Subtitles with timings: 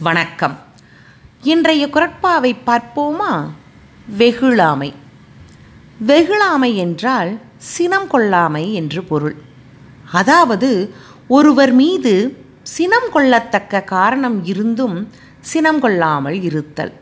[0.00, 0.58] வணக்கம்.
[1.42, 3.48] இன்றைய குரட்பாவை பார்ப்போமா?
[4.18, 4.94] வெகுளாமை.
[6.06, 9.34] வெகுளாமை என்றால் சினம் கொள்ளாமை என்று பொருள்.
[10.12, 10.94] அதாவது
[11.28, 15.08] ஒருவர் மீது சினம் கொள்ளத்தக்க காரணம் இருந்தும்
[15.40, 16.92] சினம் கொள்ளாமல் இருத்தல்.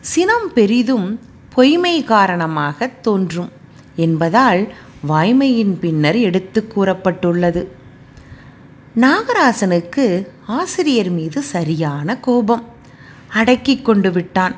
[0.00, 1.20] சினம் பெரிதும்
[1.54, 3.50] பொய்மை காரணமாக தோன்றும்
[3.96, 4.72] என்பதால்
[5.08, 7.66] வாய்மையின் பின்னர் எடுத்து கூறப்பட்டுள்ளது.
[8.96, 12.68] நாகராசனுக்கு ஆசிரியர் மீது சரியான கோபம்.
[13.28, 14.54] அடக்கி கொண்டு விட்டான்.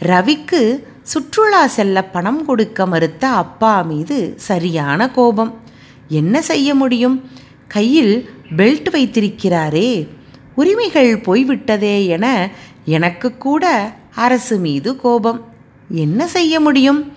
[0.00, 5.60] ரவிக்கு சுற்றுலா செல்ல பணம் கொடுக்க மறுத்த அப்பா மீது சரியான கோபம்.
[6.08, 7.30] என்ன செய்ய முடியும்?
[7.68, 10.08] கையில் பெல்ட் வைத்திருக்கிறாரே
[10.54, 12.50] உரிமைகள் போய்விட்டதே என
[12.84, 15.52] எனக்கு கூட அரசு மீது கோபம்.
[15.88, 17.12] என்ன செய்ய முடியும்?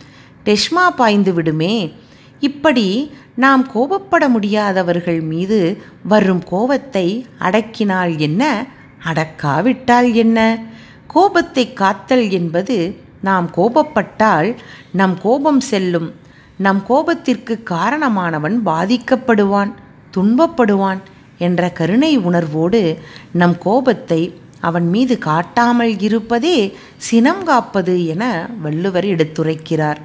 [0.45, 1.93] டெஷ்மா பாய்ந்து விடுமே
[2.39, 8.65] இப்படி நாம் கோபப்பட முடியாதவர்கள் மீது வரும் கோபத்தை அடக்கினால் என்ன?
[9.05, 10.57] அடக்காவிட்டால் என்ன?
[11.07, 14.55] கோபத்தை காத்தல் என்பது நாம் கோபப்பட்டால்
[14.91, 16.13] நம் கோபம் செல்லும்.
[16.57, 19.73] நம் கோபத்திற்கு காரணமானவன் பாதிக்கப்படுவான்
[20.17, 20.97] துன்பப்படுவான்
[21.37, 22.99] என்ற கருணை உணர்வோடு
[23.31, 29.97] நம் கோபத்தை அவன் மீது காட்டாமல் இருப்பதே சினம் காப்பது என வள்ளுவர் எடுத்துரைக்கிறார்.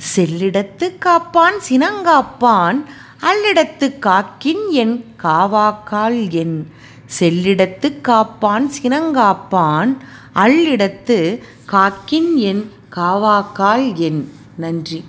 [0.00, 2.84] செல்லிடத்து காப்பான் சினங்காப்பான்
[3.20, 6.72] அல்லிடத்து காக்கின் என் காவாக்கால் என்.
[7.20, 9.96] செல்லிடத்து காப்பான் சினங்காப்பான்
[10.34, 14.32] அல்லிடத்து காக்கின் என் காவாக்கால் என்.
[14.56, 15.04] நன்றி.